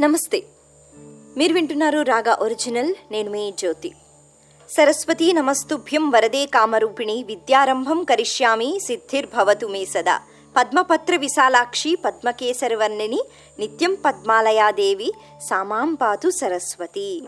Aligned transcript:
నమస్తే. 0.00 0.42
మీరు 1.36 1.54
వింటున్నారు 1.54 2.02
రాగా 2.02 2.36
ఒరిజినల్ 2.40 2.94
నేను 3.10 3.30
మీ 3.30 3.52
జ్యోతి. 3.58 3.92
సరస్వతి 4.70 5.32
నమస్తుభ్యం 5.32 6.10
వరదే 6.10 6.46
కామరూపిణి 6.46 7.22
విద్యారంభం 7.22 8.04
కరిష్యామి 8.04 8.80
సిద్ధిర్భవతు 8.86 9.66
మే 9.66 9.84
సదా. 9.84 10.20
పద్మపత్ర 10.56 11.16
విశాలాక్షి 11.16 11.94
పద్మకేసరవర్ణిని 12.04 13.22
నిత్యం 13.58 13.94
పద్మాలయాదేవి 14.04 15.12
సామాం 15.50 15.94
పాతు 15.94 16.30
సరస్వతి. 16.30 17.22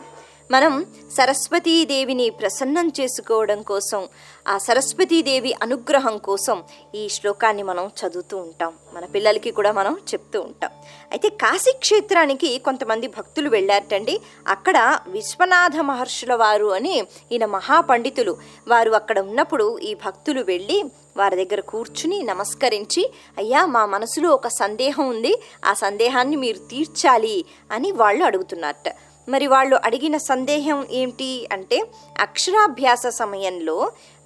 మనం 0.51 0.87
సరస్వతీదేవిని 1.19 2.30
ప్రసన్నం 2.30 2.93
చేసుకోవడం 3.01 3.62
కోసం 3.62 4.09
ఆ 4.48 4.59
సరస్వతీదేవి 4.59 5.55
అనుగ్రహం 5.62 6.19
కోసం 6.19 6.62
ఈ 6.95 7.09
శ్లోకాన్ని 7.09 7.62
మనం 7.62 7.91
చదువుతూ 8.01 8.37
ఉంటాం. 8.37 8.73
మన 8.95 9.05
పిల్లలకి 9.05 9.51
కూడా 9.51 9.73
మనం 9.73 9.93
చెప్తూ 10.15 10.41
ఉంటాం. 10.41 10.71
అయితే 11.11 11.29
కాశీ 11.29 11.73
క్షేత్రానికి 11.79 12.59
కొంతమంది 12.59 13.07
భక్తులు 13.07 13.48
వెళ్ళారటండి. 13.48 14.20
అక్కడ 14.48 14.98
విశ్వనాథ 15.09 15.77
మహర్షుల 15.77 16.34
వారు 16.34 16.67
అని 16.67 17.03
ఈయన 17.33 17.45
మహాపండితులు. 17.45 18.37
వారు 18.69 18.91
అక్కడ 18.91 19.19
ఉన్నప్పుడు 19.20 19.78
ఈ 19.78 19.95
భక్తులు 19.95 20.42
వెళ్ళి 20.42 20.84
వారి 21.17 21.45
దగ్గర 21.45 21.61
కూర్చుని 21.61 22.23
నమస్కరించి 22.23 23.12
అయ్యా 23.39 23.67
మా 23.67 23.87
మనసులో 23.87 24.30
ఒక 24.30 24.48
సందేహం 24.48 25.09
ఉంది. 25.09 25.42
ఆ 25.64 25.75
సందేహాన్ని 25.75 26.37
మీరు 26.37 26.59
తీర్చాలి 26.59 27.45
అని 27.70 27.92
వాళ్ళు 27.92 28.25
అడుగుతున్నారట. 28.25 28.95
మరి 29.30 29.47
వాళ్ళు 29.47 29.77
అడిగిన 29.84 30.16
సందేహం 30.16 30.79
ఏంటి 31.01 31.30
అంటే 31.52 31.79
అక్షరాభ్యాస 32.20 33.07
సమయంలో 33.07 33.77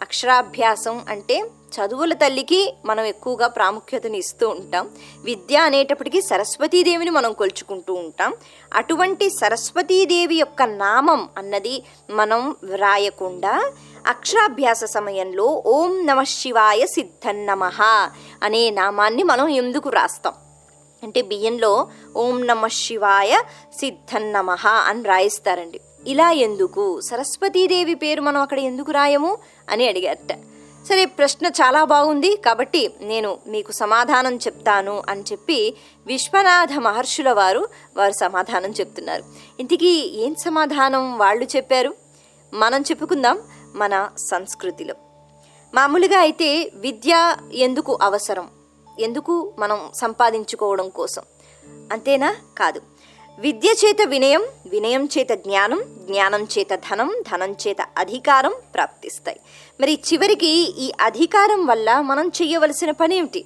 అక్షరాభ్యాసం 0.00 0.96
అంటే 1.08 1.36
చదువుల 1.74 2.12
తల్లికి 2.12 2.60
మనం 2.84 3.04
ఎక్కువగా 3.04 3.46
ప్రాముఖ్యతను 3.46 4.16
ఇస్తూ 4.16 4.46
ఉంటాం. 4.48 4.84
విద్య 5.24 5.56
అనేటప్పటికీ 5.56 6.20
సరస్వతీదేవిని 6.20 7.10
మనం 7.10 7.32
కొలుచుకుంటూ 7.32 7.94
ఉంటాం. 7.94 8.32
అటువంటి 8.74 9.28
సరస్వతీదేవి 9.30 10.36
యొక్క 10.36 10.62
నామం 10.62 11.22
అన్నది 11.38 11.74
మనం 12.10 12.42
వ్రాయకుండా 12.64 13.54
అక్షరాభ్యాస 14.06 14.84
సమయంలో 14.84 15.48
ఓం 15.66 15.92
నమ 16.06 16.22
శివాయ 16.36 16.82
సిద్ధన్నమ 16.86 17.64
అనే 18.42 18.64
నామాన్ని 18.80 19.22
మనం 19.32 19.48
ఎందుకు 19.62 19.90
రాస్తాం 19.90 20.34
అంటే 21.04 21.22
బియ్యంలో 21.22 21.88
ఓం 22.16 22.46
నమ 22.46 22.66
శివాయ 22.66 23.42
సిద్ధన్నమ 23.80 24.50
అని 24.66 25.02
రాయిస్తారండి. 25.02 25.80
ఇలా 26.06 26.30
ఎందుకు? 26.30 27.00
సరస్వతీదేవి 27.00 27.94
పేరు 27.94 28.20
మనం 28.20 28.40
అక్కడ 28.40 28.58
ఎందుకు 28.58 28.92
రాయము 28.92 29.38
అని 29.70 29.88
అడిగారట. 29.88 30.38
సరే 30.88 31.04
ప్రశ్న 31.04 31.46
చాలా 31.46 31.84
బాగుంది 31.84 32.36
కాబట్టి 32.36 32.90
నేను 33.00 33.38
మీకు 33.46 33.72
సమాధానం 33.72 34.36
చెప్తాను 34.36 35.02
అని 35.08 35.20
చెప్పి 35.20 35.74
విశ్వనాథ 36.06 36.72
మహర్షుల 36.72 37.32
వారు 37.32 37.68
వారు 37.96 38.12
సమాధానం 38.12 38.70
చెప్తున్నారు. 38.70 39.24
ఇంతకీ 39.60 40.12
ఏం 40.14 40.34
సమాధానం 40.34 41.18
వాళ్ళు 41.18 41.44
చెప్పారు? 41.44 41.94
మనం 42.54 42.82
చెప్పుకుందాం 42.82 43.38
మన 43.74 44.08
సంస్కృతిలో. 44.18 44.94
మామూలుగా 45.74 46.18
అయితే 46.18 46.70
విద్య 46.74 47.36
ఎందుకు 47.52 47.98
అవసరం? 48.02 48.48
ఎందుకు 49.00 49.52
మనం 49.58 49.90
సంపాదించుకోవడం 49.94 50.88
కోసం? 50.88 51.22
అంతేనా? 51.92 52.36
కాదు. 52.58 52.80
విద్య 53.38 53.74
చేత 53.84 53.96
వినయం 54.06 54.44
వినయం 54.66 55.08
చేత 55.18 55.30
జ్ఞానం 55.30 55.82
జ్ఞానం 55.86 56.48
చేత 56.58 56.68
ధనం 56.74 57.22
ధనం 57.32 57.52
చేత 57.52 57.76
అధికారం 57.98 58.54
ప్రాప్తిస్తాయి. 58.74 59.40
మరి 59.80 59.98
చివరికి 60.12 60.46
ఈ 60.86 60.92
అధికారం 61.00 61.66
వల్ల 61.66 62.00
మనం 62.00 62.28
చేయవలసిన 62.28 62.90
పని 62.90 63.16
ఏమిటి 63.16 63.44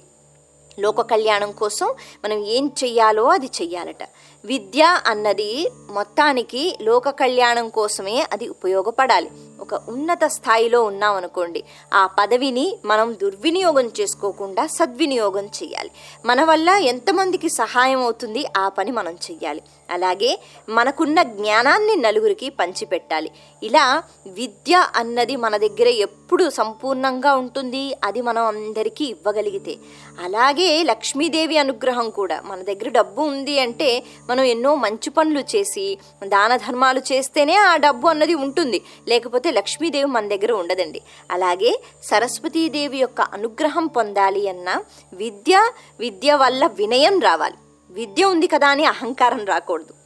లోక 0.79 1.01
కళ్యాణం 1.01 1.51
కోసం 1.51 1.95
మనం 2.23 2.45
ఏం 2.45 2.71
చెయ్యాలో 2.83 3.23
అది 3.23 3.45
చెయ్యాలట. 3.45 4.03
విద్య 4.45 5.01
అన్నది 5.05 5.71
మొత్తానికి 5.91 6.77
లోక 6.81 7.09
కళ్యాణం 7.09 7.69
కోసమే 7.69 8.25
అది 8.33 8.47
ఉపయోగపడాలి. 8.47 9.31
ఒక 9.59 9.73
ఉన్నత 9.89 10.23
స్థాయిలో 10.25 10.83
ఉన్నామనుకోండి 10.83 11.63
ఆ 11.93 12.07
పదవిని 12.07 12.77
మనం 12.85 13.17
దుర్వినియోగం 13.21 13.91
చేసుకోకుండా 13.99 14.67
సద్వినియోగం 14.67 15.45
చేయాలి. 15.45 15.91
మన 16.25 16.43
వల్ల 16.43 16.69
ఎంతమందికి 16.69 17.49
సహాయం 17.49 18.01
అవుతుంది 18.01 18.45
ఆ 18.57 18.69
పని 18.69 18.91
మనం 18.91 19.13
చెయ్యాలి. 19.13 19.61
అలాగే 19.89 20.39
మనకున్న 20.69 21.21
జ్ఞానాన్ని 21.21 21.95
నలుగురికి 21.95 22.49
పంచిపెట్టాలి. 22.49 23.31
ఇలా 23.63 24.03
విద్య 24.27 24.87
అన్నది 24.95 25.35
మన 25.35 25.57
దగ్గర 25.57 25.87
ఎప్పుడు 25.87 26.49
సంపూర్ణంగా 26.49 27.35
ఉంటుంది 27.35 27.95
అది 28.03 28.21
మనం 28.21 28.43
అందరికీ 28.45 29.05
ఇవ్వగలిగితే. 29.05 29.75
అలాగే 30.23 30.83
లక్ష్మీదేవి 30.83 31.57
అనుగ్రహం 31.57 32.09
కూడా. 32.09 32.41
మన 32.45 32.61
దగ్గర 32.61 32.89
డబ్బు 32.89 33.21
ఉంది 33.21 33.59
అంటే 33.59 34.03
మనం 34.29 34.43
ఎన్నో 34.43 34.75
మంచి 34.75 35.09
పనులు 35.09 35.39
చేసి 35.39 35.97
దాన 36.23 36.55
ధర్మాలు 36.55 36.99
చేస్తేనే 36.99 37.55
ఆ 37.55 37.75
డబ్బు 37.75 38.07
అన్నది 38.07 38.33
ఉంటుంది. 38.33 38.81
లేకపోతే 39.07 39.51
లక్ష్మీదేవి 39.51 40.05
మన 40.05 40.27
దగ్గర 40.27 40.51
ఉండదండి. 40.51 41.01
అలాగే 41.31 41.81
సరస్వతీదేవి 42.03 42.97
యొక్క 42.97 43.21
అనుగ్రహం 43.21 43.87
పొందాలి 43.87 44.49
అన్న 44.49 44.81
విద్య 45.13 45.71
విద్య 45.99 46.33
వల్ల 46.33 46.67
వినయం 46.67 47.19
రావాలి. 47.19 47.55
విద్య 47.91 48.23
ఉంది 48.23 48.47
కదా 48.47 48.67
అని 48.67 48.85
అహంకారం 48.85 49.45
రాకూడదు. 49.45 49.98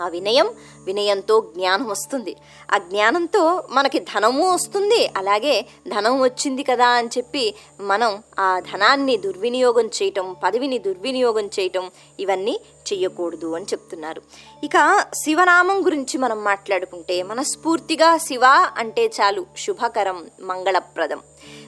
ఆ 0.00 0.08
వినయం 0.08 0.48
వినయంతో 0.84 1.40
జ్ఞానం 1.56 1.88
వస్తుంది. 1.88 2.36
ఆ 2.74 2.78
జ్ఞానంతో 2.78 3.64
మనకి 3.70 3.98
ధనము 3.98 4.54
వస్తుంది. 4.54 5.10
అలాగే 5.16 5.66
ధనం 5.88 6.20
వచ్చింది 6.20 6.62
కదా 6.62 6.86
అని 6.86 7.08
చెప్పి 7.08 7.54
మనం 7.80 8.22
ఆ 8.38 8.60
ధనాన్ని 8.72 9.16
దుర్వినియోగం 9.16 9.86
చేయటం 9.86 10.36
పదవిని 10.44 10.78
దుర్వినియోగం 10.78 11.46
చేయటం 11.46 11.90
ఇవన్నీ 12.20 12.60
చెయ్యకూడదు 12.92 13.54
అని 13.54 13.64
చెప్తున్నారు. 13.64 14.22
ఇక 14.64 15.04
శివనామం 15.14 15.86
గురించి 15.86 16.18
మనం 16.18 16.44
మాట్లాడుకుంటే 16.44 17.22
మనస్ఫూర్తిగా 17.22 18.16
శివ 18.16 18.44
అంటే 18.76 19.06
చాలు 19.06 19.46
శుభకరం 19.58 20.26
మంగళప్రదం. 20.40 21.20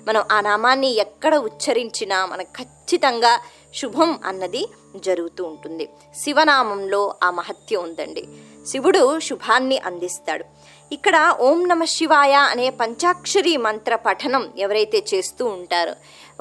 మనం 0.09 0.25
ఆ 0.33 0.41
నామాన్ని 0.41 0.91
ఎక్కడ 0.95 1.37
ఉచ్చరించినా 1.37 2.27
మనకు 2.27 2.49
ఖచ్చితంగా 2.59 3.41
శుభం 3.75 4.19
అన్నది 4.25 4.67
జరుగుతూ 4.99 5.45
ఉంటుంది. 5.45 5.89
శివనామంలో 6.15 7.15
ఆ 7.25 7.31
మహత్య 7.31 7.77
ఉందండి. 7.77 8.25
శివుడు 8.67 9.21
శుభాన్ని 9.21 9.79
అందిస్తాడు. 9.79 10.45
ఇక్కడ 10.93 11.37
ఓం 11.41 11.69
నమ 11.69 11.85
శివాయ 11.85 12.33
అనే 12.33 12.71
పంచాక్షరి 12.71 13.57
మంత్ర 13.57 13.95
పఠనం 13.95 14.53
ఎవరైతే 14.59 15.05
చేస్తూ 15.15 15.47
ఉంటారో 15.47 15.95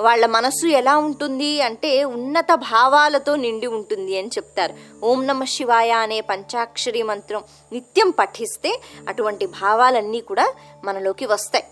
వాళ్ళ 0.03 0.25
మనసు 0.25 0.67
ఎలా 0.67 0.97
ఉంటుంది 0.97 1.61
అంటే 1.61 2.03
ఉన్నత 2.03 2.53
భావాలతో 2.53 3.35
నిండి 3.35 3.67
ఉంటుంది 3.67 4.17
అని 4.17 4.27
చెప్తారు. 4.27 4.73
ఓం 5.05 5.27
నమ 5.27 5.43
శివాయ 5.43 5.91
అనే 5.91 6.21
పంచాక్షరి 6.21 7.03
మంత్రం 7.03 7.43
నిత్యం 7.71 8.09
పఠిస్తే 8.09 8.81
అటువంటి 9.07 9.45
భావాలన్నీ 9.45 10.21
కూడా 10.21 10.53
మనలోకి 10.83 11.25
వస్తాయి. 11.25 11.65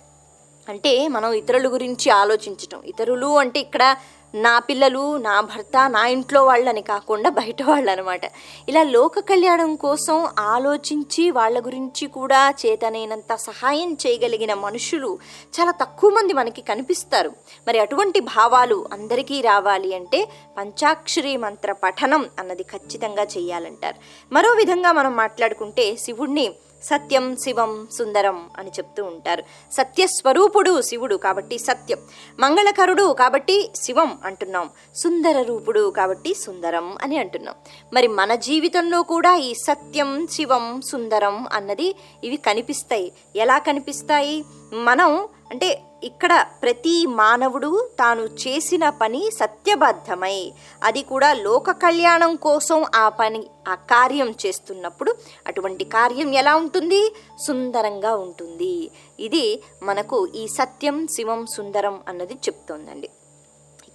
అంటే 0.70 1.08
మనం 1.08 1.32
ఇతరుల 1.32 1.68
గురించి 1.74 2.10
ఆలోచించటం 2.10 2.82
ఇతరులు 2.86 3.38
అంటే 3.38 3.60
ఇక్కడ 3.60 3.96
నా 4.36 4.60
పిల్లలు 4.60 5.18
నా 5.18 5.42
భర్త 5.42 5.90
నా 5.90 6.08
ఇంట్లో 6.08 6.46
వాళ్ళని 6.46 6.82
కాకుండా 6.82 7.30
బయట 7.30 7.64
వాళ్ళు 7.64 7.92
అనమాట 7.92 8.22
ఇలా 8.70 8.84
లోక 8.84 9.20
కళ్యాణం 9.20 9.76
కోసం 9.76 10.30
ఆలోచించి 10.40 11.32
వాళ్ళ 11.32 11.66
గురించి 11.66 12.08
కూడా 12.08 12.54
చేతనైనంత 12.66 13.36
సహాయం 13.36 13.98
చేయగలిగిన 14.08 14.54
మనుషులు 14.54 15.20
చాలా 15.60 15.72
తక్కువ 15.72 16.10
మంది 16.10 16.34
మనకి 16.34 16.62
కనిపిస్తారు. 16.62 17.32
మరి 17.68 17.80
అటువంటి 17.80 18.20
భావాలు 18.20 18.86
అందరికీ 18.94 19.42
రావాలి 19.42 19.96
అంటే 19.96 20.30
పంచాక్షరి 20.58 21.38
మంత్ర 21.38 21.72
పఠనం 21.72 22.30
అన్నది 22.40 22.64
ఖచ్చితంగా 22.64 23.24
చేయాలంటారు. 23.24 23.96
మరో 24.32 24.52
విధంగా 24.52 24.92
మనం 24.92 25.16
మాట్లాడుకుంటే 25.16 25.96
శివుణ్ణి 25.96 26.54
సత్యం 26.84 27.38
శివం 27.38 27.88
సుందరం 27.92 28.50
అని 28.58 28.70
చెప్తూ 28.70 29.04
ఉంటారు. 29.04 29.44
సత్యస్వరూపుడు 29.72 30.82
శివుడు 30.82 31.16
కాబట్టి 31.16 31.58
సత్యం. 31.58 31.98
మంగళకరుడు 32.40 33.14
కాబట్టి 33.14 33.72
శివం 33.76 34.18
అంటున్నాం. 34.26 34.70
సుందర 34.96 35.42
రూపుడు 35.42 35.90
కాబట్టి 35.90 36.34
సుందరం 36.34 36.98
అని 37.02 37.18
అంటున్నాం. 37.18 37.56
మరి 37.94 38.08
మన 38.08 38.36
జీవితంలో 38.36 39.02
కూడా 39.04 39.36
ఈ 39.36 39.54
సత్యం 39.54 40.28
శివం 40.32 40.82
సుందరం 40.82 41.46
అన్నది 41.54 41.96
ఇవి 42.24 42.38
కనిపిస్తాయి. 42.38 43.12
ఎలా 43.36 43.58
కనిపిస్తాయి? 43.58 44.46
మనం 44.74 45.28
అంటే 45.52 45.82
ఇక్కడ 46.04 46.46
ప్రతి 46.62 47.06
మానవుడు 47.06 47.90
తాను 48.00 48.22
చేసిన 48.22 48.90
పని 48.90 49.32
సత్యబద్ధమై 49.40 50.54
అది 50.84 51.02
కూడా 51.02 51.34
లోక 51.34 51.72
కళ్యాణం 51.72 52.36
కోసం 52.36 52.86
ఆ 52.96 53.10
పని 53.10 53.44
ఆ 53.68 53.76
కార్యం 53.76 54.36
చేస్తున్నప్పుడు 54.46 55.16
అటువంటి 55.48 55.84
కార్యం 55.84 56.34
ఎలా 56.34 56.56
ఉంటుంది? 56.56 57.16
సుందరంగా 57.48 58.16
ఉంటుంది. 58.16 58.92
ఇది 59.20 59.62
మనకు 59.84 60.28
ఈ 60.36 60.48
సత్యం 60.48 61.08
శివం 61.08 61.46
సుందరం 61.46 62.02
అన్నది 62.08 62.34
చెప్తోందండి. 62.34 63.10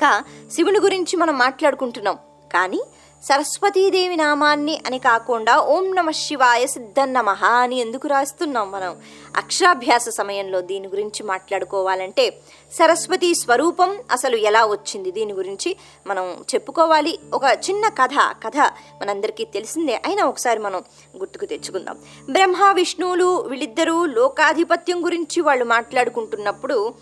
ఇక 0.01 0.23
శివుని 0.53 0.79
గురించి 0.79 1.17
మనం 1.17 1.39
మాట్లాడుకుంటున్నాం. 1.39 2.19
కానీ 2.53 2.81
సరస్వతీదేవి 3.25 4.17
నామాన్ని 4.17 4.83
అని 4.87 4.99
కాకుండా 4.99 5.61
ఓం 5.61 5.95
నమ 5.95 6.11
శివాయ 6.11 6.67
సిద్ధన్నమః 6.67 7.45
అని 7.45 7.77
ఎందుకు 7.77 8.09
రాస్తున్నాం 8.09 8.71
మనం? 8.71 8.97
అక్షరాభ్యాస 9.37 10.09
సమయంలో 10.09 10.61
దీని 10.61 10.89
గురించి 10.89 11.23
మాట్లాడుకోవాలంటే 11.23 12.25
సరస్వతి 12.73 13.35
స్వరూపం 13.35 13.97
అసలు 14.11 14.37
ఎలా 14.37 14.67
వచ్చింది? 14.67 15.11
దీని 15.11 15.33
గురించి 15.33 15.77
మనం 16.07 16.45
చెప్పుకోవాలి. 16.55 17.19
ఒక 17.35 17.43
చిన్న 17.71 17.89
కథ 17.89 18.17
కథ 18.47 18.59
మనందరికీ 19.03 19.45
తెలిసిందే. 19.45 20.03
అయినా 20.07 20.25
ఒకసారి 20.25 20.59
మనం 20.59 20.85
గుర్తుకు 21.17 21.45
తెచ్చుకుందాం. 21.45 21.97
బ్రహ్మ 22.31 22.73
విష్ణువులు 22.73 23.45
వీళ్ళిద్దరూ 23.49 24.07
లోకాధిపత్యం 24.07 25.05
గురించి 25.05 25.41
వాళ్ళు 25.41 25.65
మాట్లాడుకుంటున్నప్పుడు 25.65 26.95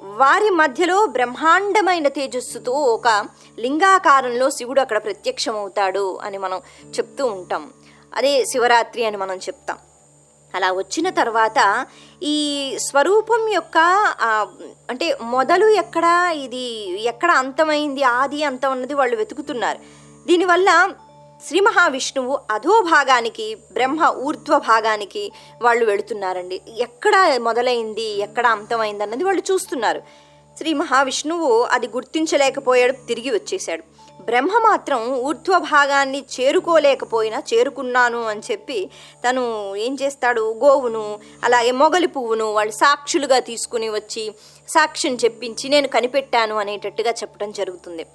వారి 0.00 0.50
మధ్యలో 0.50 1.06
బ్రహ్మాండమైన 1.06 2.08
తేజస్సుతో 2.08 2.72
ఒక 2.72 3.08
లింగాకారంలో 3.58 4.50
శివుడు 4.50 4.80
అక్కడ 4.80 4.98
ప్రత్యక్షమవుతాడు 5.04 6.18
అని 6.22 6.38
మనం 6.38 6.60
చెప్తూ 6.98 7.26
ఉంటాం. 7.26 7.70
అదే 8.14 8.44
శివరాత్రి 8.44 9.04
అని 9.04 9.16
మనం 9.16 9.36
చెప్తాం. 9.36 9.78
అలా 10.54 10.72
వచ్చిన 10.72 11.08
తర్వాత 11.10 11.86
ఈ 12.22 12.36
స్వరూపం 12.80 13.48
యొక్క 13.48 13.78
అంటే 14.90 15.18
మొదలు 15.20 15.66
ఎక్కడ 15.66 16.30
ఇది 16.34 16.66
ఎక్కడ 17.02 17.30
అంతమైంది 17.30 18.02
ఆది 18.02 18.44
అంతం 18.44 18.70
అన్నది 18.70 18.94
వాళ్ళు 18.94 19.16
వెతుకుతున్నారు. 19.16 19.78
దీనివల్ల 20.26 20.90
శ్రీ 21.46 21.60
మహావిష్ణువు 21.60 22.38
అధో 22.50 22.80
భాగానికి 22.82 23.54
బ్రహ్మ 23.72 24.06
ఊర్ధ్వ 24.16 24.58
భాగానికి 24.58 25.32
వాళ్ళు 25.62 25.84
వెళుతున్నారండి. 25.84 26.60
ఎక్కడ 26.78 27.38
మొదలైంది 27.40 28.06
ఎక్కడ 28.20 28.46
అంతమైంది 28.46 29.02
అన్నది 29.02 29.24
వాళ్ళు 29.24 29.42
చూస్తున్నారు. 29.50 30.02
శ్రీ 30.58 30.72
మహావిష్ణువు 30.72 31.62
అది 31.62 31.86
గుర్తించలేకపోయాడు 31.86 32.92
తిరిగి 33.08 33.30
వచ్చేశాడు. 33.30 33.82
బ్రహ్మ 34.22 34.58
మాత్రం 34.58 35.14
ఊర్ధ్వ 35.14 35.58
భాగాన్ని 35.58 36.24
చేరుకోలేకపోయినా 36.40 37.42
చేరుకున్నాను 37.54 38.22
అని 38.24 38.42
చెప్పి 38.50 38.90
తను 39.28 39.74
ఏం 39.76 39.96
చేస్తాడు? 40.02 40.54
గోవును 40.64 41.18
అలాగే 41.44 41.70
మొగలి 41.70 42.06
పువ్వును 42.06 42.52
వాళ్ళు 42.52 42.72
సాక్షులుగా 42.72 43.38
తీసుకుని 43.38 43.88
వచ్చి 43.88 44.32
సాక్ష్యం 44.68 45.16
చెప్పించి 45.24 45.68
నేను 45.68 45.88
కనిపెట్టాను 45.88 46.56
అనేటట్టుగా 46.56 47.10
చెప్పడం 47.10 47.50
జరుగుతుంది. 47.50 48.06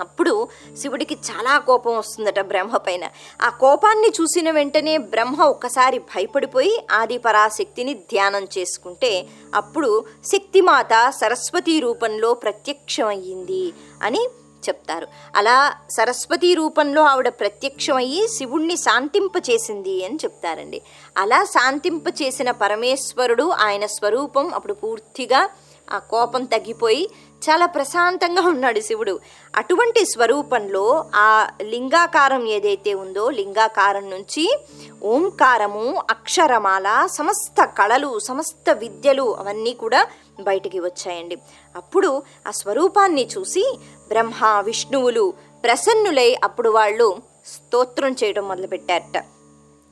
అప్పుడు 0.00 0.48
శివుడికి 0.78 1.14
చాలా 1.14 1.58
కోపం 1.58 1.98
వస్తుందట 1.98 2.40
బ్రహ్మ 2.40 2.76
పైన. 2.76 3.04
ఆ 3.42 3.48
కోపాన్ని 3.48 4.08
చూసిన 4.08 4.50
వెంటనే 4.50 4.98
బ్రహ్మ 4.98 5.42
ఒక్కసారి 5.42 5.98
భయపడిపోయి 5.98 6.86
ఆది 6.92 7.18
పరాశక్తిని 7.18 7.94
ధ్యానం 7.94 8.46
చేసుకుంటే 8.58 9.26
అప్పుడు 9.54 10.04
శక్తిమాత 10.24 11.12
సరస్వతి 11.16 11.80
రూపంలో 11.80 12.34
ప్రత్యక్షమయ్యింది 12.34 13.72
అని 14.02 14.28
చెప్తారు. 14.68 15.06
అలా 15.36 15.72
సరస్వతి 15.90 16.54
రూపంలో 16.54 17.02
ఆవిడ 17.02 17.28
ప్రత్యక్షమయ్యి 17.28 18.28
శివుణ్ణి 18.28 18.76
శాంతింపచేసింది 18.76 20.04
అని 20.04 20.16
చెప్తారండి. 20.16 20.82
అలా 21.16 21.44
శాంతింపచేసిన 21.44 22.50
పరమేశ్వరుడు 22.50 23.50
ఆయన 23.50 23.86
స్వరూపం 23.86 24.54
అప్పుడు 24.54 24.72
పూర్తిగా 24.72 25.50
ఆ 25.92 25.98
కోపం 25.98 26.44
తగ్గిపోయి 26.44 27.10
చాలా 27.48 27.66
ప్రశాంతంగా 27.66 28.42
ఉన్నాడు 28.42 28.80
శివుడు. 28.80 29.20
అటువంటి 29.56 30.04
స్వరూపంలో 30.04 31.04
ఆ 31.14 31.48
లింగాకారం 31.62 32.46
ఏదైతే 32.46 32.94
ఉందో 32.94 33.30
లింగాకారం 33.30 34.10
నుంచి 34.10 34.58
ఓంకారము 35.04 36.02
అక్షరమాల 36.10 37.08
సమస్త 37.12 37.64
కళలు 37.64 38.18
సమస్త 38.18 38.70
విద్యలు 38.70 39.36
అవన్నీ 39.36 39.72
కూడా 39.72 40.06
బయటికి 40.40 40.80
వచ్చాయండి. 40.80 41.36
అప్పుడు 41.76 42.22
ఆ 42.48 42.50
స్వరూపాన్ని 42.50 43.28
చూసి 43.38 43.78
బ్రహ్మ 44.08 44.62
విష్ణువులు 44.64 45.32
ప్రసన్నులై 45.64 46.36
అప్పుడు 46.44 46.70
వాళ్ళు 46.70 47.18
స్తోత్రం 47.46 48.16
చేయడం 48.24 48.48
మొదలుపెట్టారట. 48.48 49.24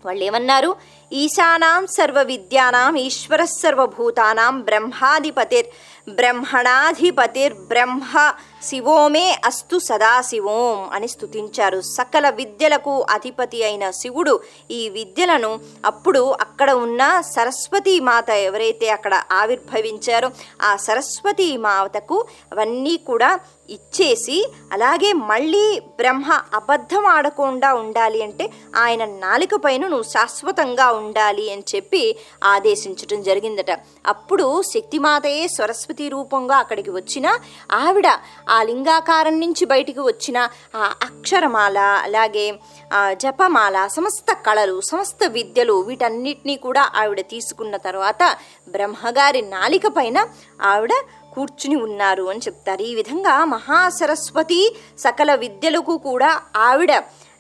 వాళ్ళు 0.05 0.25
ఏమన్నారు 0.25 0.77
ఈశానాం 1.13 1.87
సర్వ 1.87 2.23
విద్యానాం 2.23 2.97
ఈశ్వర 2.97 3.45
సర్వభూతానాం 3.45 4.61
బ్రహ్మాధిపతిర్ 4.63 5.69
బ్రహ్మణాధిపతిర్ 6.11 7.55
బ్రహ్మ 7.55 8.33
శివోమే 8.63 9.39
అస్తు 9.45 9.79
సదాశివోం 9.79 10.89
అని 10.93 11.09
స్తుతించారు. 11.09 11.81
సకల 11.81 12.31
విద్యలకు 12.31 13.07
అధిపతి 13.11 13.65
అయిన 13.65 13.91
శివుడు 13.91 14.41
ఈ 14.71 14.89
విద్యలను 14.89 15.61
అప్పుడు 15.85 16.37
అక్కడ 16.41 16.71
ఉన్న 16.71 17.23
సరస్వతీ 17.35 18.01
మాత 18.01 18.31
ఎవరైతే 18.31 18.89
అక్కడ 18.89 19.23
ఆవిర్భవించారో 19.33 20.31
ఆ 20.63 20.77
సరస్వతీ 20.77 21.57
మాతకు 21.57 22.27
అవన్నీ 22.53 22.97
కూడా 22.97 23.39
ఇచ్చేసి 23.71 24.53
అలాగే 24.73 25.13
మళ్ళీ 25.13 25.81
బ్రహ్మ 25.99 26.41
అబద్ధం 26.55 27.07
ఆడకుండా 27.07 27.75
ఉండాలి 27.75 28.23
అంటే 28.23 28.51
ఆయన 28.77 29.05
నాలిక 29.05 29.55
పైన 29.55 29.87
నువ్వు 29.89 30.09
శాశ్వతంగా 30.11 30.89
ఉండాలి 31.05 31.45
అని 31.53 31.65
చెప్పి 31.75 32.03
ఆదేశించటం 32.45 33.21
జరిగిందట. 33.29 33.73
అప్పుడు 34.07 34.47
శక్తిమాతయే 34.73 35.45
సరస్వతి 35.49 36.07
రూపంగా 36.09 36.57
అక్కడికి 36.57 36.91
వచ్చిన 36.91 37.27
ఆవిడ 37.73 38.09
ఆ 38.49 38.59
లింగాకారం 38.63 39.37
నుంచి 39.41 39.65
బయటికి 39.65 40.03
వచ్చిన 40.11 40.39
ఆ 40.75 40.85
అక్షరమాల 41.09 41.79
అలాగే 42.07 42.47
ఆ 42.93 43.03
జపమాల 43.23 43.77
సమస్త 43.97 44.33
కళలు 44.47 44.77
సమస్త 44.81 45.25
విద్యలు 45.37 45.77
వీటన్నిటినీ 45.89 46.57
కూడా 46.57 46.85
ఆవిడ 46.97 47.21
తీసుకున్న 47.31 47.77
తర్వాత 47.87 48.23
బ్రహ్మగారి 48.69 49.43
నాలిక 49.55 49.87
పైన 49.97 50.19
ఆవిడ 50.63 50.95
కూర్చుని 51.33 51.77
ఉన్నారు 51.77 52.25
అని 52.31 52.41
చెప్తారు. 52.47 52.83
ఈ 52.83 52.93
విధంగా 52.95 53.35
మహాసరస్వతి 53.45 54.61
సకల 54.99 55.31
విద్యలకు 55.35 55.95
కూడా 56.09 56.31
ఆవిడ 56.57 56.93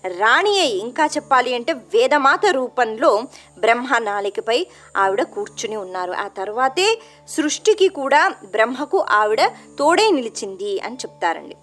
రాణి 0.07 0.61
అయి 0.61 0.79
ఇంకా 0.79 1.07
చెప్పాలి 1.07 1.55
అంటే 1.55 1.73
వేదమాత 1.73 2.47
రూపంలో 2.47 3.23
బ్రహ్మ 3.59 3.99
నాలికపై 3.99 4.67
ఆవిడ 4.97 5.23
కూర్చుని 5.23 5.77
ఉన్నారు. 5.77 6.13
ఆ 6.13 6.29
తర్వాతే 6.29 7.01
సృష్టికి 7.29 7.89
కూడా 7.89 8.35
బ్రహ్మకు 8.51 9.07
ఆవిడ 9.11 9.47
తోడే 9.79 10.11
నిలిచింది 10.11 10.81
అని 10.81 10.97
చెప్తారండి. 10.97 11.57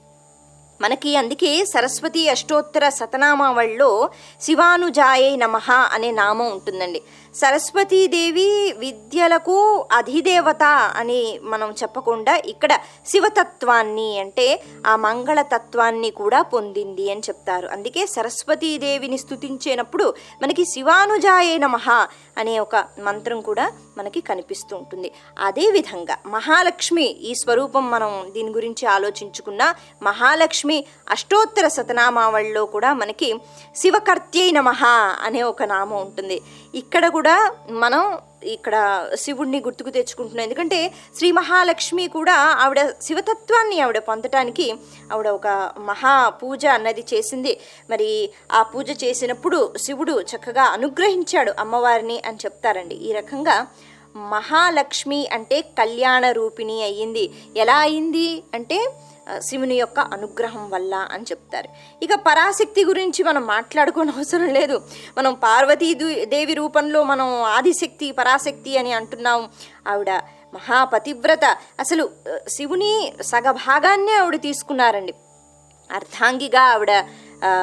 మనకి 0.82 1.16
అందుకే 1.16 1.66
సరస్వతి 1.66 2.30
అష్టోత్తర 2.30 2.90
శతనామావళిలో 2.90 4.10
శివానుజాయే 4.42 5.36
నమః 5.36 5.72
అనే 5.72 6.12
నామం 6.12 6.52
ఉంటుందండి. 6.52 7.02
సరస్వతీదేవి 7.40 8.50
విద్యలకు 8.84 9.58
అధిదేవత 10.00 10.64
అని 11.00 11.22
మనం 11.54 11.70
చెప్పకుండా 11.82 12.34
ఇక్కడ 12.54 12.74
శివతత్వాన్ని 13.12 14.10
అంటే 14.24 14.48
ఆ 14.92 14.94
మంగళతత్వాన్ని 15.06 16.12
కూడా 16.22 16.40
పొందింది 16.54 17.06
అని 17.14 17.24
చెప్తారు. 17.30 17.68
అందుకే 17.76 18.04
సరస్వతీదేవిని 18.16 19.18
స్థుతించేటప్పుడు 19.24 20.06
మనకి 20.44 20.66
శివానుజాయే 20.74 21.58
నమః 21.66 21.88
అనే 22.42 22.54
ఒక 22.66 22.76
మంత్రం 23.08 23.40
కూడా 23.42 23.66
మనకి 23.98 24.22
కనిపిస్తూ 24.30 24.74
ఉంటుంది. 24.82 25.10
అదేవిధంగా 25.48 26.16
మహాలక్ష్మి 26.36 27.08
ఈ 27.30 27.34
స్వరూపం 27.42 27.86
మనం 27.96 28.12
దీని 28.36 28.52
గురించి 28.58 28.86
ఆలోచించుకున్న 28.96 29.62
మహాలక్ష్మి 30.10 30.78
అష్టోత్తర 31.16 31.66
శతనామావళిలో 31.78 32.64
కూడా 32.76 32.90
మనకి 33.02 33.30
శివకర్త్యై 33.82 34.50
నమః 34.60 34.84
అనే 35.28 35.44
ఒక 35.52 35.64
నామం 35.74 35.98
ఉంటుంది. 36.06 36.40
ఇక్కడ 36.82 37.06
కూడా 37.18 37.25
కూడా 37.26 37.38
మనం 37.84 38.02
ఇక్కడ 38.56 38.76
శివుణ్ణి 39.22 39.60
గుర్తుకు 39.66 39.92
తెచ్చుకుంటున్నాం. 39.96 40.44
ఎందుకంటే 40.48 40.80
శ్రీ 41.18 41.30
మహాలక్ష్మి 41.38 42.04
కూడా 42.16 42.36
ఆవిడ 42.64 42.82
శివతత్వాన్ని 43.06 43.78
ఆవిడ 43.86 44.00
పొందటానికి 44.10 44.68
ఆవిడ 45.14 45.30
ఒక 45.38 45.48
మహా 45.88 46.14
పూజ 46.42 46.66
అన్నది 46.74 47.04
చేసింది. 47.14 47.54
మరి 47.92 48.10
ఆ 48.52 48.62
పూజ 48.74 48.90
చేసినప్పుడు 49.04 49.60
శివుడు 49.86 50.16
చక్కగా 50.32 50.66
అనుగ్రహించాడు 50.78 51.54
అమ్మవారిని 51.64 52.20
అని 52.28 52.42
చెప్తారండి. 52.46 52.98
ఈ 53.08 53.12
రకంగా 53.20 53.58
మహాలక్ష్మి 54.16 55.28
అంటే 55.34 55.62
కళ్యాణ 55.62 56.32
రూపిణి 56.32 56.84
అయ్యింది. 56.84 57.32
ఎలా 57.58 57.78
అయింది 57.78 58.44
అంటే 58.54 58.90
శివుని 59.40 59.76
యొక్క 59.76 60.00
అనుగ్రహం 60.00 60.70
వల్ల 60.70 60.96
అని 61.12 61.24
చెప్తారు. 61.24 61.70
ఇక 62.04 62.14
పరాశక్తి 62.16 62.86
గురించి 62.86 63.24
మనం 63.24 63.48
మాట్లాడుకోని 63.48 64.12
అవసరం 64.18 64.48
లేదు. 64.48 64.82
మనం 65.18 65.34
పార్వతీ 65.34 65.94
దేవి 66.26 66.54
రూపంలో 66.54 67.04
మనం 67.04 67.28
ఆదిశక్తి 67.44 68.12
పరాశక్తి 68.12 68.78
అని 68.78 68.94
అంటున్నాం. 68.94 69.50
ఆవిడ 69.88 70.12
మహాపతివ్రత. 70.54 71.46
అసలు 71.80 72.10
శివుని 72.50 73.14
సగభాగాన్నే 73.22 74.14
ఆవిడ 74.14 74.42
తీసుకున్నారండి. 74.42 75.14
అర్ధాంగిగా 75.92 76.62
ఆవిడ 76.62 77.06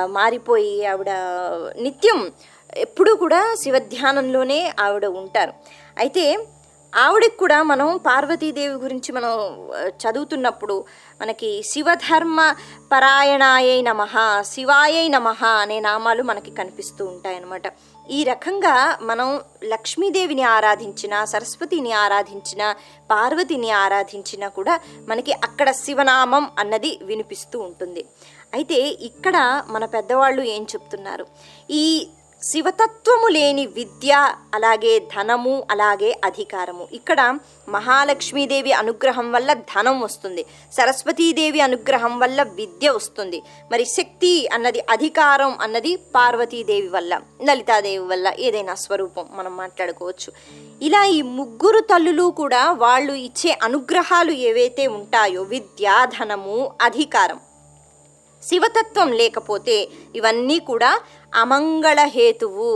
మారిపోయి 0.06 0.86
ఆవిడ 0.86 1.10
నిత్యం 1.80 2.32
ఎప్పుడూ 2.76 3.16
కూడా 3.16 3.54
శివధ్యానంలోనే 3.62 4.72
ఆవిడ 4.80 5.06
ఉంటారు. 5.06 5.81
అయితే 5.96 6.24
ఆవిడకి 6.92 7.36
కూడా 7.36 7.58
మనం 7.62 7.88
పార్వతీదేవి 8.06 8.74
గురించి 8.82 9.10
మనం 9.12 9.32
చదువుతున్నప్పుడు 10.02 10.84
మనకి 11.20 11.50
శివధర్మ 11.70 12.40
పరాయణాయై 12.92 13.78
నమ 13.82 14.02
శివాయై 14.50 15.06
నమ 15.08 15.28
అనే 15.62 15.80
నామాలు 15.80 16.22
మనకి 16.22 16.50
కనిపిస్తూ 16.50 17.02
ఉంటాయన్నమాట. 17.04 17.66
ఈ 18.10 18.24
రకంగా 18.24 18.98
మనం 19.02 19.28
లక్ష్మీదేవిని 19.64 20.42
ఆరాధించిన 20.56 21.24
సరస్వతిని 21.24 21.92
ఆరాధించిన 22.04 22.62
పార్వతిని 23.10 23.70
ఆరాధించినా 23.70 24.48
కూడా 24.48 24.80
మనకి 25.08 25.32
అక్కడ 25.32 25.70
శివనామం 25.84 26.50
అన్నది 26.58 26.98
వినిపిస్తూ 27.02 27.58
ఉంటుంది. 27.58 28.04
అయితే 28.54 28.78
ఇక్కడ 29.08 29.36
మన 29.70 29.84
పెద్దవాళ్ళు 29.84 30.42
ఏం 30.42 30.62
చెప్తున్నారు? 30.62 31.26
ఈ 31.70 32.08
శివతత్వము 32.42 33.28
లేని 33.28 33.66
విద్య 33.66 34.12
అలాగే 34.54 34.98
ధనము 34.98 35.62
అలాగే 35.70 36.20
అధికారము. 36.24 36.88
ఇక్కడ 36.92 37.38
మహాలక్ష్మీదేవి 37.68 38.72
అనుగ్రహం 38.72 39.32
వల్ల 39.32 39.52
ధనం 39.52 40.00
వస్తుంది. 40.00 40.44
సరస్వతీదేవి 40.72 41.60
అనుగ్రహం 41.60 42.18
వల్ల 42.18 42.42
విద్య 42.42 42.90
వస్తుంది. 42.90 43.42
మరి 43.72 43.84
శక్తి 43.84 44.48
అన్నది 44.52 44.82
అధికారం 44.90 45.58
అన్నది 45.60 45.96
పార్వతీదేవి 46.14 46.88
వల్ల 46.88 47.20
లలితాదేవి 47.42 48.04
వల్ల 48.06 48.32
ఏదైనా 48.38 48.74
స్వరూపం 48.74 49.28
మనం 49.30 49.56
మాట్లాడుకోవచ్చు. 49.56 50.32
ఇలా 50.82 51.04
ఈ 51.04 51.22
ముగ్గురు 51.22 51.80
తల్లులు 51.80 52.22
కూడా 52.22 52.72
వాళ్ళు 52.72 53.12
ఇచ్చే 53.12 53.58
అనుగ్రహాలు 53.62 54.32
ఏవైతే 54.32 54.86
ఉంటాయో 54.86 55.42
విద్య 55.42 56.06
ధనము 56.18 56.72
అధికారం 56.80 57.40
శివతత్వం 58.48 59.08
లేకపోతే 59.12 59.76
ఇవన్నీ 60.14 60.58
కూడా 60.70 60.92
అమంగళ 61.34 61.98
హేతువు. 62.06 62.72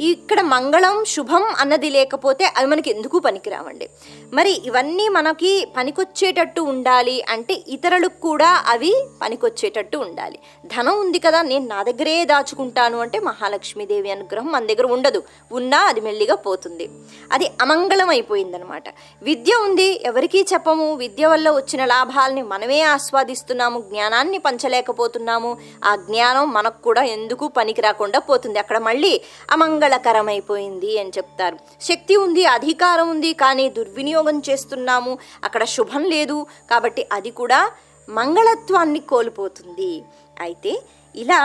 ఇక్కడ 0.00 0.40
మంగళం 0.40 1.04
శుభం 1.04 1.44
అన్నది 1.58 1.90
లేకపోతే 1.90 2.52
అవి 2.56 2.66
మనకి 2.66 2.90
ఎందుకు 2.90 3.18
పనికిరావండి? 3.18 3.90
మరి 4.32 4.62
ఇవన్నీ 4.66 5.08
మనకి 5.08 5.68
పనికొచ్చేటట్టు 5.76 6.60
ఉండాలి 6.60 7.24
అంటే 7.28 7.54
ఇతరులకు 7.68 8.20
కూడా 8.20 8.64
అవి 8.66 9.06
పనికొచ్చేటట్టు 9.22 9.96
ఉండాలి. 9.96 10.38
ధనం 10.66 11.00
ఉంది 11.00 11.18
కదా 11.18 11.42
నేను 11.42 11.66
నా 11.66 11.82
దగ్గరే 11.82 12.24
దాచుకుంటాను 12.24 12.98
అంటే 12.98 13.18
మహాలక్ష్మీదేవి 13.18 14.10
అనుగ్రహం 14.10 14.52
మన 14.52 14.66
దగ్గర 14.66 14.86
ఉండదు. 14.86 15.22
ఉన్నా 15.52 15.78
అది 15.78 16.00
మెల్లిగా 16.00 16.34
పోతుంది. 16.34 16.88
అది 17.32 17.50
అమంగళం 17.60 18.08
అయిపోయిందనమాట. 18.08 18.84
విద్య 19.22 19.54
ఉంది 19.54 20.02
ఎవరికీ 20.04 20.46
చెప్పము. 20.52 20.94
విద్య 20.94 21.26
వల్ల 21.26 21.50
వచ్చిన 21.50 21.84
లాభాలని 21.84 22.42
మనమే 22.42 22.80
ఆస్వాదిస్తున్నాము 22.80 23.80
జ్ఞానాన్ని 23.80 24.38
పంచలేకపోతున్నాము. 24.38 25.56
ఆ 25.84 25.96
జ్ఞానం 25.96 26.52
మనకు 26.52 26.82
కూడా 26.82 27.02
ఎందుకు 27.02 27.48
పనికి 27.48 27.80
రాకుండా 27.80 28.18
పోతుంది? 28.18 28.58
అక్కడ 28.58 28.78
మళ్ళీ 28.78 29.20
అమంగళకరమైపోయింది 29.84 30.90
అని 31.00 31.12
చెప్తారు. 31.16 31.56
శక్తి 31.88 32.14
ఉంది 32.24 32.42
అధికారం 32.56 33.06
ఉంది 33.14 33.30
కానీ 33.42 33.64
దుర్వినియోగం 33.76 34.36
చేస్తున్నాము. 34.48 35.12
అక్కడ 35.46 35.62
శుభం 35.74 36.02
లేదు 36.14 36.36
కాబట్టి 36.70 37.02
అది 37.16 37.30
కూడా 37.40 37.60
మంగళత్వాన్ని 38.08 39.00
కోల్పోతుంది. 39.10 39.92
అయితే 40.46 40.72
ఇలా 41.14 41.40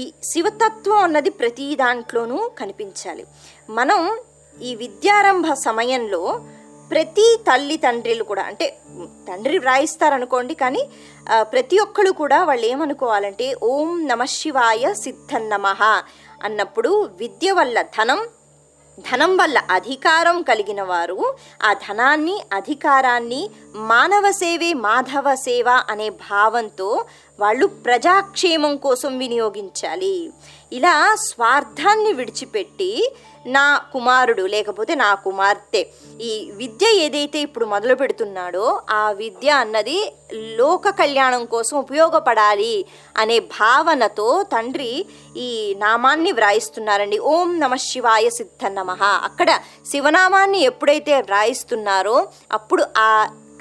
ఈ 0.00 0.02
శివతత్వం 0.30 0.98
అన్నది 1.06 1.30
ప్రతి 1.40 1.66
దాంట్లోనూ 1.82 2.38
కనిపించాలి. 2.60 3.24
మనం 3.78 4.00
ఈ 4.58 4.72
విద్యారంభ 4.84 5.46
సమయంలో 5.66 6.22
ప్రతి 6.92 7.26
తల్లి 7.48 7.76
తండ్రిలు 7.84 8.24
కూడా 8.30 8.42
అంటే 8.50 8.66
తండ్రి 9.28 9.58
వ్రాయిస్తారనుకోండి 9.64 10.54
కానీ 10.62 10.82
ప్రతి 11.52 11.76
ఒక్కళ్ళు 11.84 12.12
కూడా 12.22 12.38
వాళ్ళు 12.48 12.66
ఏమనుకోవాలంటే 12.72 13.46
ఓం 13.72 13.90
నమ 14.10 14.22
శివాయ 14.38 14.86
సిద్ధన్నమ 15.04 15.66
అన్నప్పుడు 16.40 16.90
విద్య 17.18 17.52
వల్ల 17.52 17.78
ధనం 17.96 18.20
ధనం 18.98 19.32
వల్ల 19.36 19.58
అధికారం 19.70 20.36
కలిగిన 20.42 20.82
వారు 20.82 21.18
ఆ 21.64 21.70
ధనాన్ని 21.84 22.34
అధికారాన్ని 22.52 23.40
మానవ 23.90 24.24
సేవే 24.32 24.70
మాధవ 24.80 25.34
సేవ 25.44 25.68
అనే 25.88 26.08
భావంతో 26.30 26.88
వాళ్ళు 27.40 27.66
ప్రజాక్షేమం 27.66 28.76
కోసం 28.76 29.18
వినియోగించాలి. 29.18 30.30
ఇలా 30.72 31.14
స్వార్థాన్ని 31.14 32.12
విడిచిపెట్టి 32.12 32.90
నా 33.46 33.64
కుమారుడు 33.92 34.42
లేకపోతే 34.42 34.94
నా 34.94 35.14
కుమార్తె 35.14 35.86
ఈ 36.20 36.32
విద్య 36.54 36.86
ఏదైతే 37.04 37.38
ఇప్పుడు 37.38 37.66
మొదలు 37.66 37.94
పెడుతున్నాడో 37.94 38.82
ఆ 38.90 39.10
విద్య 39.10 39.50
అన్నది 39.50 39.98
లోక 40.32 40.88
కళ్యాణం 40.88 41.44
కోసం 41.44 41.76
ఉపయోగపడాలి 41.78 42.74
అనే 43.16 43.38
భావనతో 43.38 44.28
తండ్రి 44.42 45.06
ఈ 45.36 45.74
నామాన్ని 45.78 46.32
వ్రాయిస్తున్నారండి. 46.32 47.18
ఓం 47.18 47.60
నమ 47.60 47.74
శివాయ 47.76 48.30
సిద్ధ 48.30 48.64
నమః. 48.66 49.02
అక్కడ 49.28 49.50
శివనామాన్ని 49.86 50.60
ఎప్పుడైతే 50.60 51.14
వ్రాయిస్తున్నారో 51.20 52.28
అప్పుడు 52.52 52.84
ఆ 52.98 53.10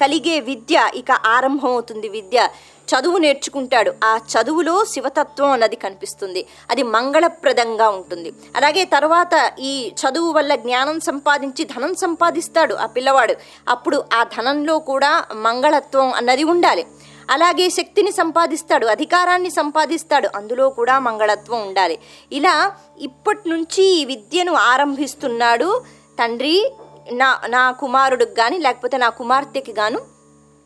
కలిగే 0.01 0.39
విద్య 0.39 0.75
ఇక 0.95 1.11
ఆరంభమవుతుంది. 1.11 2.07
విద్య 2.09 2.47
చదువు 2.89 3.17
నేర్చుకుంటాడు. 3.17 3.93
ఆ 4.03 4.17
చదువులో 4.33 4.85
శివతత్వం 4.85 5.51
అన్నది 5.51 5.75
కనిపిస్తుంది. 5.75 6.45
అది 6.69 6.83
మంగళప్రదంగా 6.83 7.89
ఉంటుంది. 7.89 8.33
అలాగే 8.55 8.85
తర్వాత 8.85 9.51
ఈ 9.59 9.91
చదువు 10.01 10.31
వల్ల 10.31 10.55
జ్ఞానం 10.55 10.99
సంపాదించి 10.99 11.65
ధనం 11.65 11.95
సంపాదిస్తాడు 11.95 12.75
ఆ 12.75 12.85
పిల్లవాడు. 12.85 13.35
అప్పుడు 13.69 14.03
ఆ 14.13 14.23
ధనంలో 14.23 14.79
కూడా 14.79 15.25
మంగళత్వం 15.33 16.13
అన్నది 16.13 16.43
ఉండాలి. 16.43 16.85
అలాగే 17.29 17.69
శక్తిని 17.69 18.11
సంపాదిస్తాడు 18.11 18.85
అధికారాన్ని 18.87 19.49
సంపాదిస్తాడు. 19.49 20.29
అందులో 20.35 20.69
కూడా 20.69 20.99
మంగళత్వం 20.99 21.67
ఉండాలి. 21.67 21.99
ఇలా 22.31 22.71
ఇప్పటి 22.99 23.49
నుంచి 23.49 23.83
ఈ 23.83 24.05
విద్యను 24.05 24.53
ఆరంభిస్తున్నాడు 24.53 25.83
తండ్రి 26.19 26.73
నా 27.11 27.39
నా 27.47 27.71
కుమారుడికి 27.71 28.35
కానీ 28.35 28.57
లేకపోతే 28.57 28.97
నా 28.97 29.09
కుమార్తెకి 29.09 29.73
గాను 29.73 29.99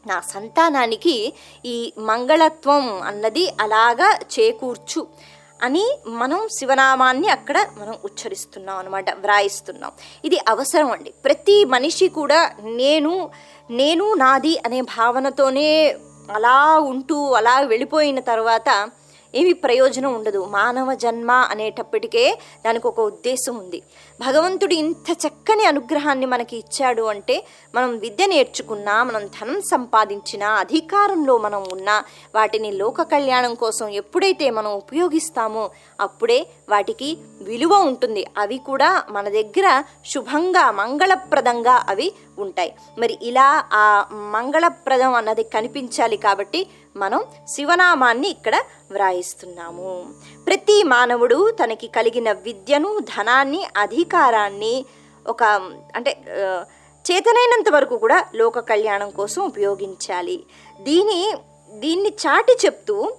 నా 0.08 0.20
సంతానానికి 0.20 1.34
ఈ 1.66 1.94
మంగళత్వం 2.00 3.02
అన్నది 3.02 3.54
అలాగా 3.62 4.20
చేకూర్చు 4.34 5.08
అని 5.64 6.00
మనం 6.08 6.48
శివనామాన్ని 6.58 7.28
అక్కడ 7.30 7.68
మనం 7.78 7.96
ఉచ్చరిస్తున్నాం 8.06 8.78
అనమాట 8.78 9.10
వ్రాయిస్తున్నాం. 9.16 9.92
ఇది 10.26 10.38
అవసరం 10.50 10.92
అండి. 10.92 11.14
ప్రతి 11.26 11.66
మనిషి 11.66 12.08
కూడా 12.08 12.52
నేను 12.60 13.30
నేను 13.72 14.14
నాది 14.14 14.62
అనే 14.66 14.82
భావనతోనే 14.82 15.96
అలా 16.32 16.80
ఉంటూ 16.80 17.32
అలా 17.32 17.60
వెళ్ళిపోయిన 17.60 18.20
తర్వాత 18.20 18.90
ఏమి 19.36 19.54
ప్రయోజనం 19.54 20.14
ఉండదు. 20.14 20.46
మానవ 20.46 20.94
జన్మ 20.94 21.32
అనేటప్పటికే 21.32 22.38
దానికి 22.66 22.88
ఒక 22.88 23.00
ఉద్దేశం 23.00 23.58
ఉంది. 23.58 23.82
భగవంతుడు 24.20 24.74
ఇంత 24.74 25.12
చక్కని 25.28 25.66
అనుగ్రహాన్ని 25.66 26.26
మనకి 26.26 26.58
ఇచ్చాడు 26.58 27.04
అంటే 27.04 27.46
మనం 27.76 27.98
విద్య 27.98 28.26
నేర్చుకున్నా 28.26 29.04
మనం 29.04 29.26
ధనం 29.26 29.62
సంపాదించినా 29.62 30.50
అధికారంలో 30.50 31.38
మనం 31.38 31.66
ఉన్నా 31.72 32.04
వాటిని 32.36 32.72
లోక 32.72 33.02
కళ్యాణం 33.02 33.54
కోసం 33.54 33.88
ఎప్పుడైతే 33.88 34.50
మనం 34.50 34.72
ఉపయోగిస్తామో 34.72 35.70
అప్పుడే 36.02 36.48
వాటికి 36.70 37.18
విలువ 37.42 37.74
ఉంటుంది. 37.76 38.26
అవి 38.38 38.58
కూడా 38.58 39.04
మన 39.10 39.30
దగ్గర 39.30 39.84
శుభంగా 40.06 40.72
మంగళప్రదంగా 40.72 41.86
అవి 41.90 42.14
ఉంటాయి. 42.40 42.74
మరి 43.00 43.18
ఇలా 43.22 43.64
ఆ 43.74 44.06
మంగళప్రదం 44.12 45.14
అన్నది 45.14 45.44
కనిపించాలి 45.44 46.18
కాబట్టి 46.18 46.68
మనం 46.98 47.24
శివనామాన్ని 47.48 48.30
ఇక్కడ 48.30 48.56
వ్రాయిస్తున్నాము. 48.92 50.14
ప్రతి 50.48 50.84
మానవుడు 50.84 51.52
తనకి 51.64 51.88
కలిగిన 51.88 52.32
విద్యను 52.32 53.00
ధనాన్ని 53.00 53.62
అధికారాన్ని 53.78 54.86
ఒక 55.28 55.44
అంటే 55.96 56.12
చేతనైనంత 57.06 57.70
వరకు 57.70 57.98
కూడా 57.98 58.26
లోక 58.36 58.60
కళ్యాణం 58.60 59.10
కోసం 59.10 59.42
ఉపయోగించాలి. 59.42 60.44
దీని 60.82 61.36
దీన్ని 61.70 62.10
చాటి 62.10 62.54
చెప్తూ 62.66 63.14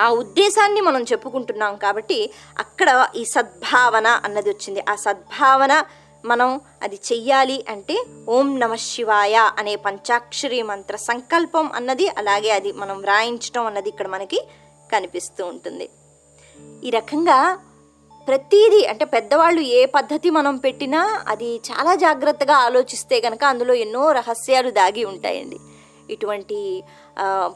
ఆ 0.00 0.10
ఉద్దేశాన్ని 0.10 0.80
మనం 0.80 1.02
చెప్పుకుంటున్నాం 1.02 1.76
కాబట్టి 1.76 2.30
అక్కడ 2.58 3.08
ఈ 3.16 3.24
సద్భావన 3.24 4.06
అన్నది 4.24 4.50
వచ్చింది. 4.50 4.80
ఆ 4.88 4.94
సద్భావన 4.94 5.84
మనం 6.24 6.60
అది 6.82 6.98
చెయ్యాలి 7.12 7.64
అంటే 7.68 8.04
ఓం 8.28 8.60
నమ 8.60 8.74
శివాయ 8.74 9.50
అనే 9.58 9.76
పంచాక్షరి 9.76 10.62
మంత్ర 10.62 10.96
సంకల్పం 10.96 11.72
అన్నది 11.72 12.08
అలాగే 12.08 12.50
అది 12.50 12.72
మనం 12.72 13.00
వ్రాయించడం 13.00 13.66
అన్నది 13.66 13.88
ఇక్కడ 13.88 14.08
మనకి 14.08 14.40
కనిపిస్తూ 14.92 15.46
ఉంటుంది. 15.46 15.88
ఈ 16.84 16.90
రకంగా 16.90 17.58
ప్రతిదీ 18.28 18.84
అంటే 18.84 19.04
పెద్దవాళ్ళు 19.04 19.60
ఏ 19.60 19.86
పద్ధతి 19.86 20.30
మనం 20.30 20.56
పెట్టినా 20.56 21.24
అది 21.28 21.56
చాలా 21.56 21.94
జాగ్రత్తగా 21.94 22.54
ఆలోచిస్తే 22.54 23.20
కనుక 23.20 23.44
అందులో 23.44 23.74
ఎన్నో 23.74 24.12
రహస్యాలు 24.12 24.70
దాగి 24.70 25.04
ఉంటాయండి. 25.04 25.58
ఇటువంటి 26.10 26.82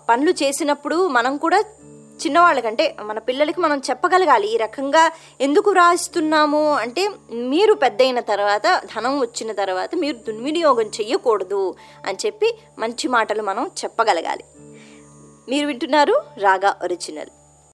పనులు 0.08 0.30
చేసినప్పుడు 0.30 1.08
మనం 1.08 1.36
కూడా 1.36 1.64
చిన్నవాళ్ళకంటే 2.22 2.96
మన 3.02 3.18
పిల్లలకి 3.18 3.60
మనం 3.60 3.78
చెప్పగలగాలి. 3.90 4.54
ఈ 4.54 4.56
రకంగా 4.56 5.12
ఎందుకు 5.40 5.72
రాస్తున్నాము 5.72 6.72
అంటే 6.74 7.10
మీరు 7.32 7.74
పెద్దయిన 7.74 8.20
తర్వాత 8.20 8.82
ధనం 8.96 9.20
వచ్చిన 9.20 9.52
తర్వాత 9.52 9.94
మీరు 9.94 10.16
దుర్వినియోగం 10.16 10.86
చెయ్యకూడదు 10.86 11.74
అని 12.06 12.18
చెప్పి 12.26 12.58
మంచి 12.78 13.08
మాటలు 13.08 13.42
మనం 13.42 13.70
చెప్పగలగాలి. 13.84 14.44
మీరు 15.48 15.66
వింటున్నారు 15.66 16.14
రాగా 16.38 16.74
ఒరిజినల్. 16.82 17.32